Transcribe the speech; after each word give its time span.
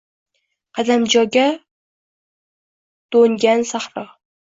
Qadamjoga 0.75 1.45
doʼngan 3.11 3.59
sahro. 3.71 4.03